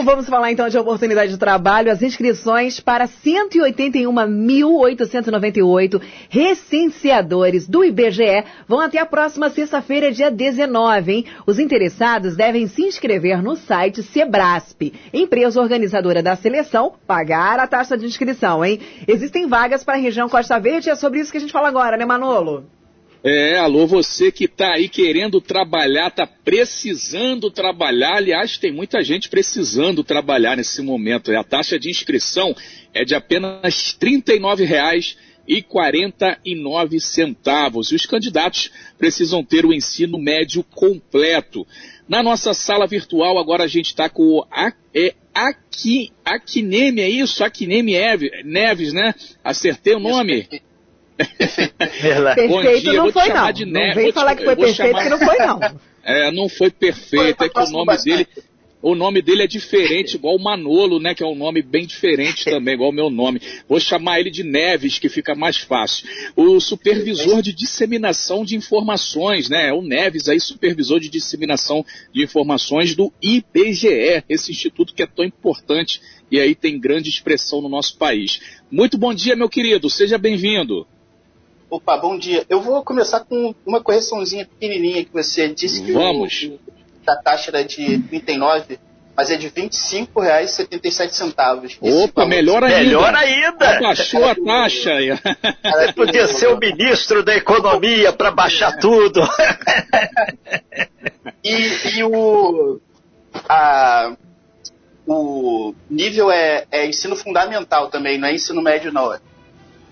[0.04, 1.92] Vamos falar então de oportunidade de trabalho.
[1.92, 11.26] As inscrições para 181.898 recenseadores do IBGE vão até a próxima sexta-feira, dia 19, hein?
[11.46, 17.96] Os interessados devem se inscrever no site Sebrasp, empresa organizadora da seleção, pagar a taxa
[17.96, 18.80] de inscrição, hein?
[19.06, 21.96] Existem vagas para a região Costa Verde, é sobre isso que a gente fala agora,
[21.96, 22.79] né, Manolo?
[23.22, 28.16] É, alô, você que está aí querendo trabalhar, está precisando trabalhar.
[28.16, 31.30] Aliás, tem muita gente precisando trabalhar nesse momento.
[31.32, 32.56] A taxa de inscrição
[32.94, 37.92] é de apenas R$ 39,49 centavos.
[37.92, 41.66] E os candidatos precisam ter o ensino médio completo.
[42.08, 44.46] Na nossa sala virtual, agora a gente está com o
[44.94, 47.44] é, Aqui, Aquineme, é isso?
[47.44, 47.94] Aquineme
[48.44, 49.14] Neves, né?
[49.44, 50.48] Acertei o nome?
[52.34, 53.52] Perfeito dia, não foi não.
[53.52, 55.02] De não vem falar que foi perfeito chamar...
[55.02, 55.60] que não foi não.
[56.02, 58.26] É, não foi perfeito, foi, é que o nome dele...
[58.82, 61.14] O nome dele é diferente, igual o Manolo, né?
[61.14, 63.40] Que é um nome bem diferente também, igual o meu nome.
[63.68, 66.08] Vou chamar ele de Neves, que fica mais fácil.
[66.34, 69.70] O supervisor de disseminação de informações, né?
[69.70, 75.26] O Neves aí, supervisor de disseminação de informações do IBGE, esse instituto que é tão
[75.26, 78.40] importante e aí tem grande expressão no nosso país.
[78.70, 79.90] Muito bom dia, meu querido.
[79.90, 80.86] Seja bem-vindo.
[81.70, 82.44] Opa, bom dia.
[82.48, 86.42] Eu vou começar com uma correçãozinha pequenininha que você disse que Vamos.
[86.42, 86.58] O,
[87.08, 88.80] a taxa era de 39,
[89.16, 91.78] mas é de R$ 25,77.
[91.80, 92.78] Opa, melhor ainda.
[92.78, 93.78] Melhor ainda.
[93.80, 94.90] Baixou a taxa.
[95.94, 99.20] Podia ser o ministro da economia para baixar tudo.
[101.44, 102.80] e, e o,
[103.48, 104.16] a,
[105.06, 109.14] o nível é, é ensino fundamental também, não é ensino médio não.
[109.14, 109.20] É.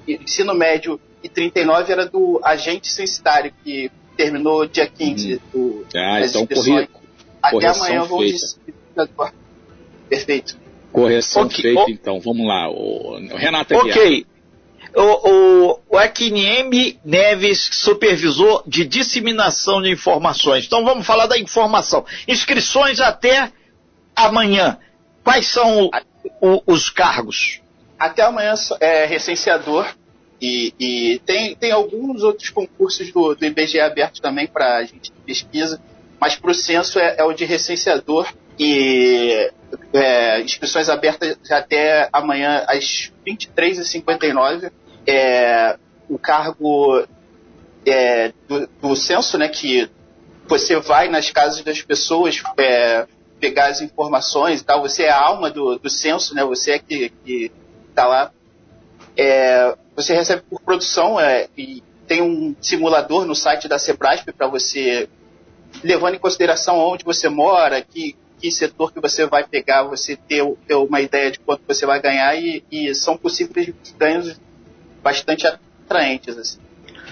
[0.08, 5.38] Ensino médio e 39 era do agente censitário, que terminou dia 15 hum.
[5.52, 6.88] do, ah, então corri,
[7.42, 8.20] Até amanhã vou
[10.08, 10.58] Perfeito.
[10.90, 11.62] Correção okay.
[11.62, 11.90] feita, oh.
[11.90, 12.20] então.
[12.20, 12.68] Vamos lá.
[12.70, 14.26] O, Renato Ok.
[14.96, 15.98] O, o, o
[17.04, 20.64] Neves, supervisor de disseminação de informações.
[20.64, 22.04] Então vamos falar da informação.
[22.26, 23.52] Inscrições até
[24.16, 24.78] amanhã.
[25.22, 25.90] Quais são
[26.40, 27.60] o, os cargos?
[27.98, 29.86] Até amanhã é recenseador,
[30.40, 35.10] e, e, tem, tem alguns outros concursos do, do IBGE abertos também para a gente
[35.10, 35.80] de pesquisa,
[36.20, 39.50] mas para o censo é, é, o de recenseador e
[39.92, 44.70] é, inscrições abertas até amanhã às 23h59.
[45.06, 45.76] É,
[46.08, 47.04] o cargo
[47.84, 49.90] é, do, do, censo, né, que
[50.46, 53.06] você vai nas casas das pessoas é,
[53.40, 56.78] pegar as informações e tal, você é a alma do, do censo, né, você é
[56.78, 57.50] que
[57.90, 58.32] está lá
[59.18, 64.46] é, você recebe por produção é, e tem um simulador no site da Sebrasp para
[64.46, 65.08] você,
[65.82, 70.46] levando em consideração onde você mora, que, que setor que você vai pegar, você ter,
[70.66, 74.40] ter uma ideia de quanto você vai ganhar e, e são possíveis ganhos
[75.02, 76.38] bastante atraentes.
[76.38, 76.60] Assim.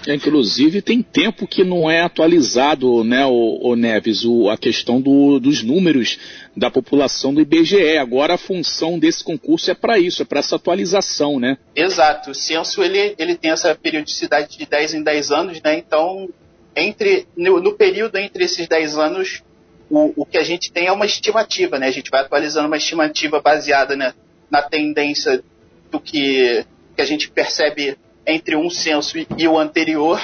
[0.07, 5.39] Inclusive tem tempo que não é atualizado, né, o, o Neves, o, a questão do,
[5.39, 6.17] dos números
[6.55, 7.97] da população do IBGE.
[7.97, 11.57] Agora a função desse concurso é para isso, é para essa atualização, né?
[11.75, 12.31] Exato.
[12.31, 15.77] O censo ele, ele tem essa periodicidade de 10 em 10 anos, né?
[15.77, 16.29] Então,
[16.75, 19.43] entre no, no período entre esses 10 anos,
[19.89, 21.87] o, o que a gente tem é uma estimativa, né?
[21.87, 24.13] A gente vai atualizando uma estimativa baseada né,
[24.49, 25.43] na tendência
[25.91, 27.97] do que, que a gente percebe
[28.27, 30.21] entre um censo e o anterior,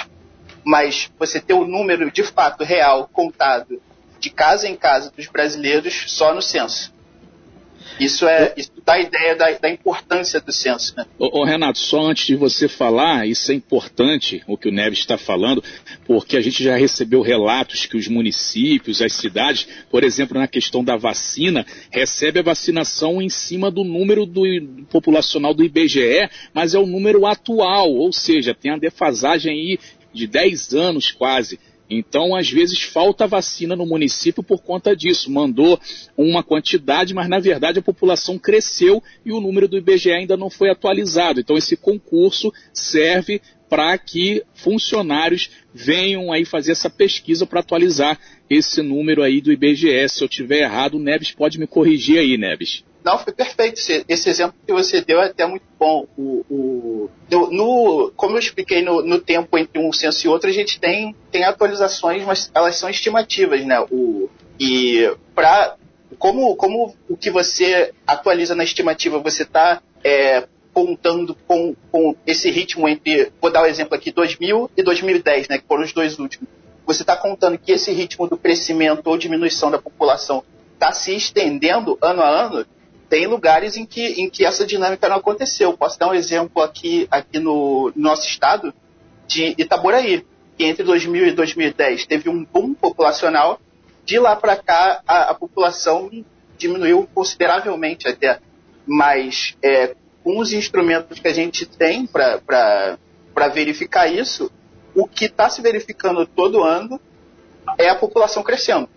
[0.64, 3.82] mas você ter o número de fato real contado
[4.20, 6.94] de casa em casa dos brasileiros só no censo.
[8.00, 10.94] Isso é isso dá a ideia da, da importância do censo.
[10.96, 11.06] Né?
[11.18, 15.00] Ô, ô, Renato, só antes de você falar, isso é importante o que o Neves
[15.00, 15.64] está falando,
[16.06, 20.84] porque a gente já recebeu relatos que os municípios, as cidades, por exemplo, na questão
[20.84, 26.74] da vacina, recebe a vacinação em cima do número do, do populacional do IBGE, mas
[26.74, 29.80] é o número atual, ou seja, tem a defasagem aí
[30.14, 31.60] de 10 anos quase.
[31.98, 35.32] Então, às vezes, falta vacina no município por conta disso.
[35.32, 35.80] Mandou
[36.18, 40.50] uma quantidade, mas na verdade a população cresceu e o número do IBGE ainda não
[40.50, 41.40] foi atualizado.
[41.40, 48.20] Então, esse concurso serve para que funcionários venham aí fazer essa pesquisa para atualizar
[48.50, 50.08] esse número aí do IBGE.
[50.10, 52.84] Se eu tiver errado, o Neves pode me corrigir aí, Neves.
[53.04, 53.80] Não, foi perfeito.
[54.08, 56.08] Esse exemplo que você deu é até muito bom.
[56.18, 60.50] O, o no, no, como eu expliquei no, no, tempo entre um censo e outro,
[60.50, 63.80] a gente tem, tem atualizações, mas elas são estimativas, né?
[63.92, 64.30] O,
[64.60, 65.76] e para
[66.18, 72.50] como, como o que você atualiza na estimativa, você está é, contando com, com esse
[72.50, 75.92] ritmo entre, vou dar o um exemplo aqui, 2000 e 2010, né, que foram os
[75.94, 76.48] dois últimos.
[76.86, 81.98] Você está contando que esse ritmo do crescimento ou diminuição da população está se estendendo
[82.02, 82.66] ano a ano,
[83.14, 85.78] tem lugares em que, em que essa dinâmica não aconteceu.
[85.78, 88.74] Posso dar um exemplo aqui, aqui no, no nosso estado
[89.28, 90.26] de Itaboraí,
[90.58, 93.62] que entre 2000 e 2010 teve um boom populacional.
[94.04, 96.10] De lá para cá, a, a, população
[96.58, 98.40] diminuiu consideravelmente até.
[98.84, 102.98] Mas é, com os instrumentos que a gente tem para
[103.54, 104.52] verificar isso,
[104.96, 107.00] o que está se verificando todo ano
[107.78, 108.90] é a população crescendo.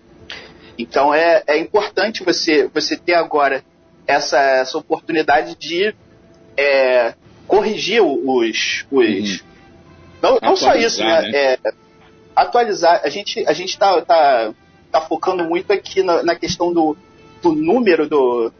[0.78, 3.62] Então é, é importante você, você ter agora
[4.06, 5.94] essa, essa oportunidade de
[6.56, 7.14] é,
[7.46, 8.86] corrigir os.
[8.90, 9.46] os uhum.
[10.22, 11.22] não, não só isso, né?
[11.22, 11.30] né?
[11.34, 11.58] É,
[12.34, 13.00] atualizar.
[13.04, 14.52] A gente a gente está tá,
[14.90, 16.96] tá focando muito aqui na, na questão do,
[17.42, 18.52] do número do,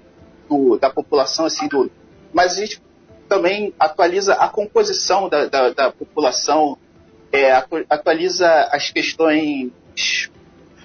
[0.49, 1.91] do, da população, assim, do,
[2.33, 2.81] mas a gente
[3.29, 6.79] também atualiza a composição da, da, da população,
[7.33, 7.53] é,
[7.91, 9.71] atualiza as questões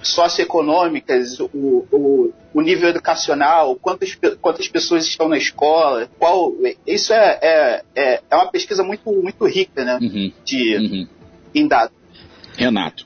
[0.01, 6.53] socioeconômicas, o, o, o, nível educacional, quantas, quantas pessoas estão na escola, qual.
[6.86, 10.00] Isso é, é, é, é uma pesquisa muito, muito rica, né?
[10.01, 10.31] Uhum.
[10.44, 11.07] De, uhum.
[11.53, 11.95] Em dados.
[12.57, 13.06] Renato.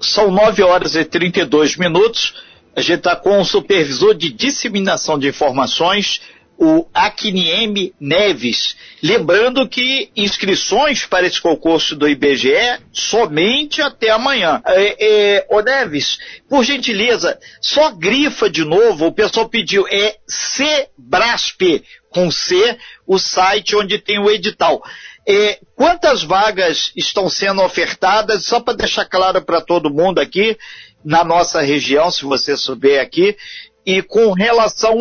[0.00, 2.34] São 9 horas e 32 minutos.
[2.74, 6.20] A gente está com o supervisor de disseminação de informações,
[6.58, 8.76] o Akiniem Neves.
[9.02, 14.62] Lembrando que inscrições para esse concurso do IBGE somente até amanhã.
[14.64, 16.18] É, é, ô Neves,
[16.48, 23.76] por gentileza, só grifa de novo, o pessoal pediu, é Cbrasp, com C, o site
[23.76, 24.82] onde tem o edital.
[25.28, 28.46] É, quantas vagas estão sendo ofertadas?
[28.46, 30.56] Só para deixar claro para todo mundo aqui,
[31.04, 33.36] na nossa região, se você souber aqui,
[33.84, 34.98] e com relação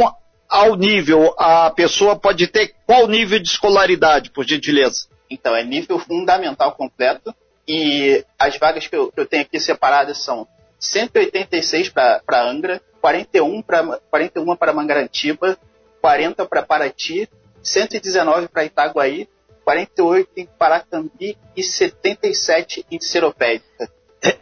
[0.50, 5.08] ao nível, a pessoa pode ter qual nível de escolaridade, por gentileza?
[5.30, 7.34] Então, é nível fundamental completo
[7.68, 10.48] e as vagas que eu, que eu tenho aqui separadas são
[10.80, 15.58] 186 para Angra, 41 para 41 para Mangarantiba,
[16.02, 17.28] 40 para Paraty,
[17.64, 19.28] 119 para Itaguaí,
[19.64, 23.90] 48 em Paracambi e 77 em Seropédica.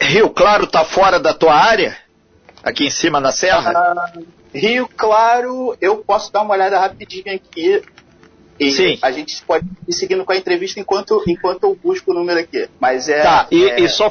[0.01, 1.97] Rio Claro está fora da tua área?
[2.61, 3.71] Aqui em cima na serra?
[3.75, 4.11] Ah,
[4.53, 7.81] Rio Claro, eu posso dar uma olhada rapidinho aqui.
[8.59, 8.99] E Sim.
[9.01, 12.69] a gente pode ir seguindo com a entrevista enquanto, enquanto eu busco o número aqui.
[12.79, 13.21] Mas é.
[13.21, 13.81] Tá, e, é...
[13.81, 14.09] e só.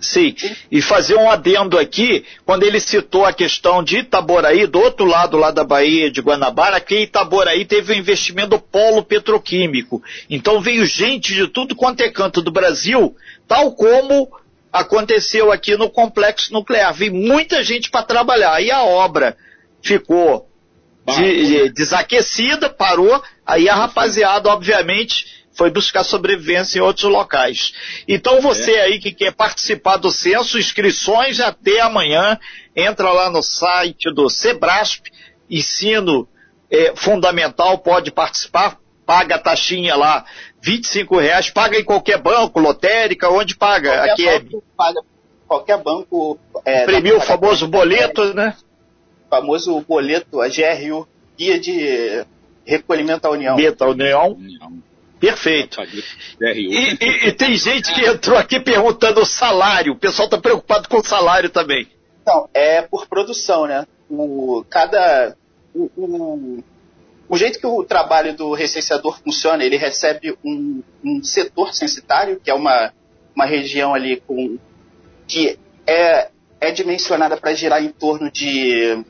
[0.00, 0.34] Sim,
[0.68, 5.36] e fazer um adendo aqui, quando ele citou a questão de Itaboraí, do outro lado
[5.36, 10.02] lá da Bahia de Guanabara, que Itaboraí teve um investimento do polo petroquímico.
[10.28, 13.14] Então veio gente de tudo quanto é canto do Brasil,
[13.46, 14.28] tal como
[14.72, 16.92] aconteceu aqui no complexo nuclear.
[16.92, 18.60] Veio muita gente para trabalhar.
[18.60, 19.36] E a obra
[19.82, 20.48] ficou
[21.06, 27.74] de, de, desaquecida, parou, aí a rapaziada, obviamente, foi buscar sobrevivência em outros locais.
[28.08, 28.82] Então você é.
[28.82, 32.38] aí que quer participar do censo, inscrições até amanhã,
[32.74, 35.06] entra lá no site do Sebrasp,
[35.50, 36.26] ensino
[36.70, 40.24] é, fundamental, pode participar, paga a taxinha lá,
[40.62, 43.90] 25 reais, paga em qualquer banco, lotérica, onde paga?
[43.90, 44.76] Qualquer Aqui é banco, é...
[44.76, 45.00] paga,
[45.46, 46.38] qualquer banco.
[46.64, 48.56] É, o famoso boleto, né?
[49.32, 51.08] Famoso boleto, a GRU,
[51.38, 52.22] Guia de
[52.66, 53.56] Recolhimento à União.
[53.56, 54.38] Guia União.
[55.18, 55.80] Perfeito.
[56.38, 59.94] E, e, e, tem gente que entrou aqui perguntando o salário.
[59.94, 61.88] O pessoal está preocupado com o salário também.
[62.26, 63.86] Não, é por produção, né?
[64.10, 65.34] O, cada.
[65.74, 66.64] O, o,
[67.26, 72.50] o jeito que o trabalho do recenseador funciona, ele recebe um, um setor censitário, que
[72.50, 72.92] é uma,
[73.34, 74.58] uma região ali com.
[75.26, 76.28] que é,
[76.60, 79.04] é dimensionada para girar em torno de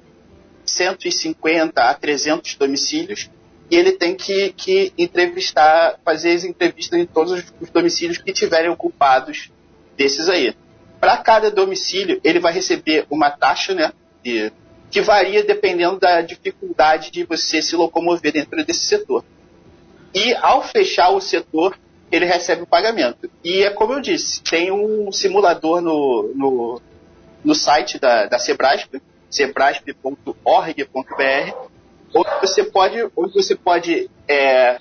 [0.64, 3.30] 150 a 300 domicílios
[3.70, 8.70] e ele tem que, que entrevistar, fazer as entrevistas em todos os domicílios que tiverem
[8.70, 9.50] ocupados
[9.96, 10.54] desses aí.
[11.00, 13.90] Para cada domicílio, ele vai receber uma taxa, né,
[14.22, 14.52] de,
[14.90, 19.24] que varia dependendo da dificuldade de você se locomover dentro desse setor.
[20.14, 21.74] E ao fechar o setor,
[22.10, 23.30] ele recebe o pagamento.
[23.42, 26.82] E é como eu disse, tem um simulador no, no,
[27.42, 29.00] no site da, da Sebrasp,
[29.32, 31.54] sebrasp.org.br,
[32.14, 34.78] onde você pode, onde você pode é,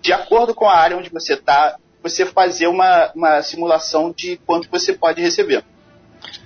[0.00, 4.68] de acordo com a área onde você está, você fazer uma, uma simulação de quanto
[4.70, 5.64] você pode receber.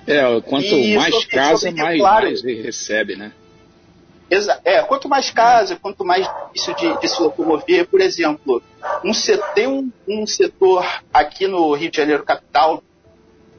[0.06, 3.32] É, quanto e mais casa, mais, claro, mais recebe, né?
[4.28, 8.62] Exa é, quanto mais casa, quanto mais isso de, de se locomover, por exemplo,
[9.04, 9.12] um,
[9.54, 12.82] tem um, um setor aqui no Rio de Janeiro capital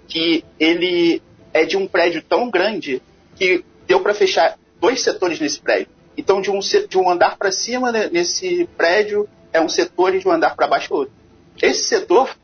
[0.07, 1.22] que ele
[1.53, 3.01] é de um prédio tão grande
[3.38, 5.88] que deu para fechar dois setores nesse prédio.
[6.17, 10.20] Então, de um, de um andar para cima né, nesse prédio é um setor e
[10.20, 11.13] de um andar para baixo outro.
[11.62, 12.36] Esse setor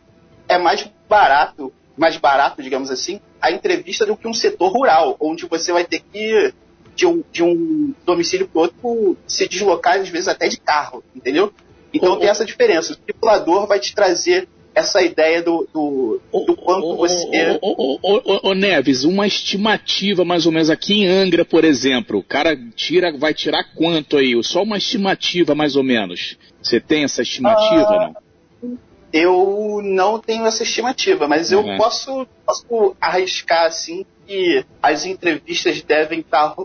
[0.47, 5.45] é mais barato, mais barato, digamos assim, a entrevista do que um setor rural, onde
[5.45, 6.53] você vai ter que
[6.95, 11.51] de um, de um domicílio para outro se deslocar, às vezes até de carro, entendeu?
[11.93, 12.93] Então tem essa diferença.
[12.93, 17.59] O simulador vai te trazer essa ideia do, do, do quanto você.
[17.61, 22.19] Ô, Neves, uma estimativa mais ou menos aqui em Angra, por exemplo.
[22.19, 24.33] O cara tira, vai tirar quanto aí?
[24.43, 26.37] Só uma estimativa mais ou menos.
[26.61, 28.13] Você tem essa estimativa, ah,
[28.61, 28.79] não?
[29.11, 31.71] Eu não tenho essa estimativa, mas uhum.
[31.71, 36.55] eu posso, posso arriscar assim que as entrevistas devem estar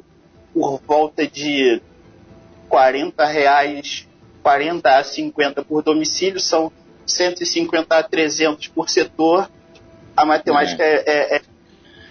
[0.54, 1.82] por volta de
[2.70, 4.08] 40 reais,
[4.42, 6.72] 40 a 50 por domicílio, são
[7.08, 9.50] 150 a 300 por setor.
[10.16, 11.42] A matemática é, é, é,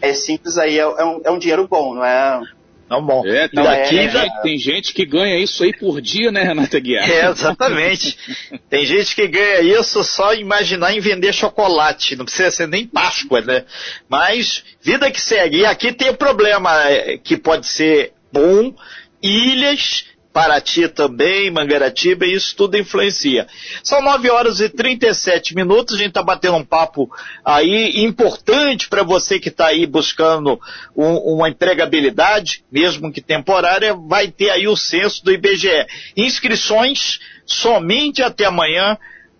[0.01, 2.41] é simples aí, é, é, um, é um dinheiro bom, não é?
[2.89, 3.25] Não, bom.
[3.27, 4.29] É, tem, daqui, é, já...
[4.41, 7.09] tem gente que ganha isso aí por dia, né, Renata Guiar?
[7.09, 8.17] É, exatamente.
[8.69, 12.15] tem gente que ganha isso só imaginar em vender chocolate.
[12.15, 13.65] Não precisa ser nem Páscoa, né?
[14.07, 15.57] Mas, vida que segue.
[15.57, 18.73] E aqui tem o um problema é, que pode ser bom,
[19.21, 20.05] ilhas
[20.37, 23.47] Paraty também, Mangaratiba, e isso tudo influencia.
[23.83, 27.09] São 9 horas e 37 minutos, a gente está batendo um papo
[27.43, 30.61] aí importante para você que está aí buscando
[30.95, 35.87] um, uma empregabilidade, mesmo que temporária, vai ter aí o censo do IBGE.
[36.15, 38.95] Inscrições somente até amanhã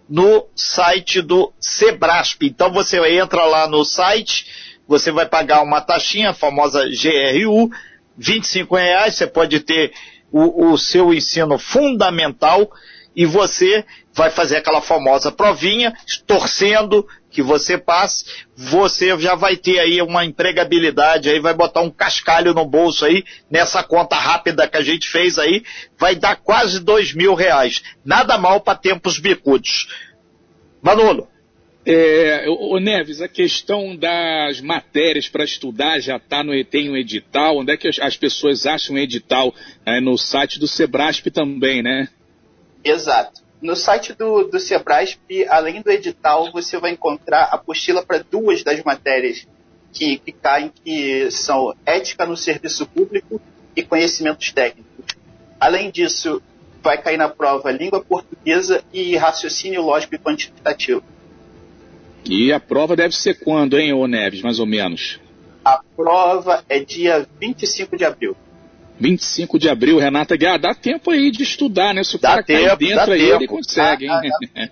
[0.09, 2.41] no site do Sebrasp.
[2.41, 4.47] Então você entra lá no site,
[4.87, 7.69] você vai pagar uma taxinha, a famosa GRU,
[8.17, 9.93] 25 reais, você pode ter
[10.31, 12.69] o, o seu ensino fundamental
[13.15, 15.91] e você vai fazer aquela famosa provinha,
[16.27, 21.89] torcendo que você passe, você já vai ter aí uma empregabilidade, aí vai botar um
[21.89, 25.63] cascalho no bolso aí, nessa conta rápida que a gente fez aí,
[25.99, 27.81] vai dar quase dois mil reais.
[28.05, 29.87] Nada mal para tempos bicudos.
[30.81, 31.27] Manolo.
[31.89, 37.59] É, o Neves, a questão das matérias para estudar já está no tem um edital.
[37.59, 39.55] Onde é que as, as pessoas acham um edital?
[39.85, 42.09] É, no site do Sebrasp também, né?
[42.83, 43.41] Exato.
[43.61, 45.17] No site do, do Sebrasp,
[45.47, 49.47] além do edital, você vai encontrar apostila para duas das matérias
[49.93, 53.39] que, que caem, que são ética no serviço público
[53.73, 55.05] e conhecimentos técnicos.
[55.57, 56.41] Além disso,
[56.83, 61.01] vai cair na prova língua portuguesa e raciocínio lógico e quantitativo.
[62.25, 65.19] E a prova deve ser quando, hein, ô Neves, mais ou menos?
[65.63, 68.35] A prova é dia 25 de abril.
[68.99, 72.03] 25 de abril, Renata Guiar, dá tempo aí de estudar, né?
[72.03, 73.35] Se o dá cara tempo, cair dentro aí, tempo.
[73.35, 74.31] ele consegue, ah, hein?
[74.55, 74.69] Ah,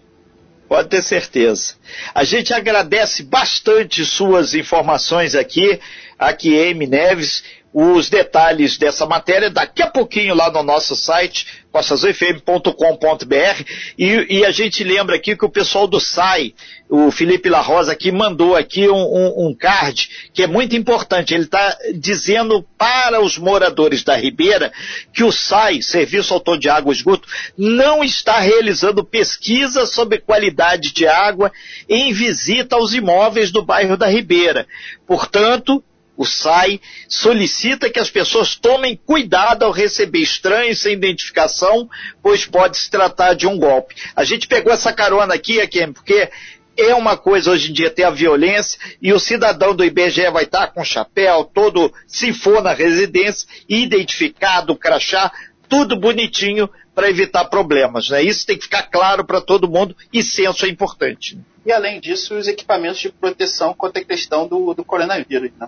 [0.67, 1.75] Pode ter certeza.
[2.13, 5.79] A gente agradece bastante suas informações aqui,
[6.17, 7.43] aqui M Neves
[7.77, 13.63] os detalhes dessa matéria daqui a pouquinho lá no nosso site, costasofm.com.br
[13.99, 16.55] e, e, a gente lembra aqui que o pessoal do SAI,
[16.89, 21.33] o Felipe La Rosa aqui mandou aqui um, um, um card que é muito importante,
[21.33, 24.71] ele está dizendo para os moradores da Ribeira
[25.13, 27.27] que o SAI, Serviço Autor de Água e Esgoto,
[27.57, 31.51] não está realizando pesquisa sobre qualidade de água
[31.89, 34.65] em visita aos imóveis do bairro da Ribeira.
[35.05, 35.83] Portanto,
[36.17, 41.89] o SAI solicita que as pessoas tomem cuidado ao receber estranhos sem identificação,
[42.21, 43.95] pois pode se tratar de um golpe.
[44.15, 46.29] A gente pegou essa carona aqui, aqui porque
[46.77, 50.43] é uma coisa hoje em dia ter a violência e o cidadão do IBGE vai
[50.43, 55.31] estar com chapéu, todo, se for na residência, identificado, crachá,
[55.69, 58.09] tudo bonitinho para evitar problemas.
[58.09, 58.23] Né?
[58.23, 61.37] Isso tem que ficar claro para todo mundo e senso é importante.
[61.65, 65.51] E além disso, os equipamentos de proteção contra a questão do, do coronavírus.
[65.59, 65.67] Né?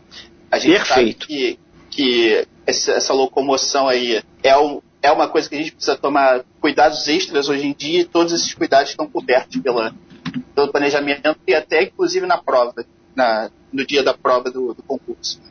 [0.51, 0.87] A gente Perfeito.
[0.93, 5.97] sabe que, que essa, locomoção aí é, um, é uma coisa que a gente precisa
[5.97, 9.93] tomar cuidados extras hoje em dia e todos esses cuidados estão cobertos pela,
[10.55, 12.85] pelo planejamento e até inclusive na prova,
[13.15, 15.41] na, no dia da prova do, do concurso.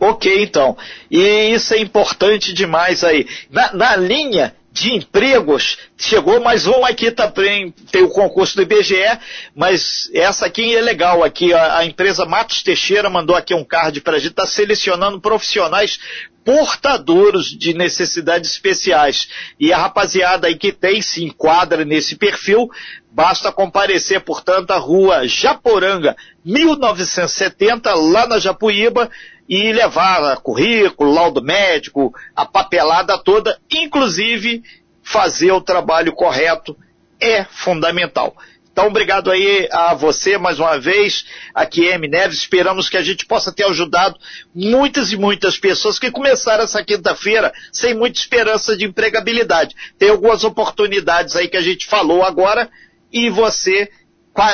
[0.00, 0.78] Ok, então.
[1.10, 3.28] E isso é importante demais aí.
[3.50, 9.18] Na, na linha de empregos, chegou mais um aqui também, tem o concurso do IBGE,
[9.54, 14.00] mas essa aqui é legal aqui, a, a empresa Matos Teixeira mandou aqui um card
[14.00, 15.98] para a gente, está selecionando profissionais
[16.44, 19.28] portadores de necessidades especiais.
[19.58, 22.70] E a rapaziada aí que tem, se enquadra nesse perfil,
[23.12, 29.10] basta comparecer, portanto, à rua Japoranga, 1970, lá na Japuíba,
[29.50, 34.62] e levar currículo, laudo médico, a papelada toda, inclusive
[35.02, 36.76] fazer o trabalho correto
[37.18, 38.36] é fundamental.
[38.70, 42.38] Então, obrigado aí a você mais uma vez, aqui M Neves.
[42.38, 44.16] Esperamos que a gente possa ter ajudado
[44.54, 49.74] muitas e muitas pessoas que começaram essa quinta-feira sem muita esperança de empregabilidade.
[49.98, 52.70] Tem algumas oportunidades aí que a gente falou agora
[53.12, 53.90] e você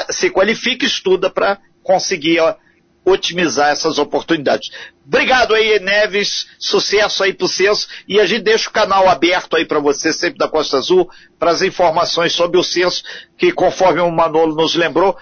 [0.09, 2.55] se qualifica estuda para conseguir ó,
[3.07, 4.69] otimizar essas oportunidades.
[5.07, 9.65] Obrigado aí, Neves, sucesso aí pro censo e a gente deixa o canal aberto aí
[9.65, 11.09] para você, sempre da Costa Azul,
[11.39, 13.05] para as informações sobre o censo,
[13.39, 15.17] que conforme o Manolo nos lembrou,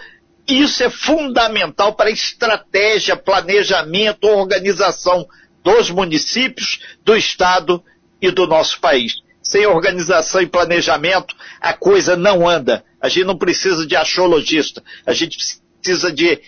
[0.48, 5.26] isso é fundamental para estratégia, planejamento, organização
[5.62, 7.82] dos municípios, do Estado
[8.20, 9.22] e do nosso país.
[9.42, 12.82] Sem organização e planejamento, a coisa não anda.
[12.98, 15.36] A gente não precisa de astrologista, a gente
[15.82, 16.40] precisa de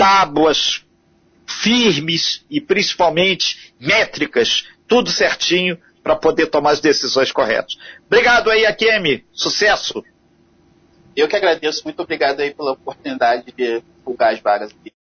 [0.00, 0.82] tábuas
[1.46, 7.76] firmes e principalmente métricas, tudo certinho para poder tomar as decisões corretas.
[8.06, 9.26] Obrigado aí, Akemi.
[9.30, 10.02] Sucesso!
[11.14, 11.84] Eu que agradeço.
[11.84, 14.90] Muito obrigado aí pela oportunidade de divulgar as vagas aqui.